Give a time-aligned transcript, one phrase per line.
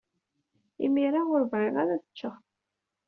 [0.85, 2.35] Imir-a, ur bɣiɣ ara ad ččeɣ.